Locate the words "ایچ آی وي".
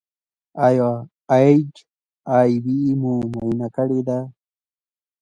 1.33-2.81